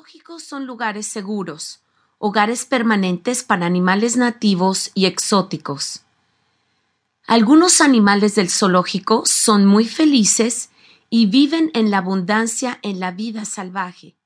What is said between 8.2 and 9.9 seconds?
del zoológico son muy